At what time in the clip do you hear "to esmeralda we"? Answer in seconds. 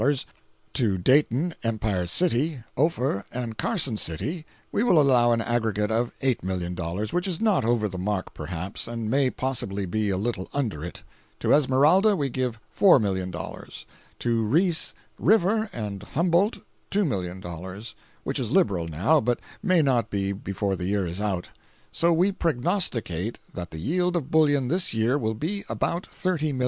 11.41-12.29